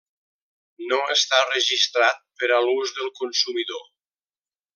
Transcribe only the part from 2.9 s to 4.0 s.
del consumidor.